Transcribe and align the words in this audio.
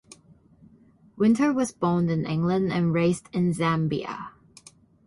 Winter 1.15 1.53
was 1.53 1.71
born 1.73 2.09
in 2.09 2.25
England 2.25 2.71
and 2.73 2.91
raised 2.91 3.29
in 3.33 3.53
Zambia. 3.53 4.31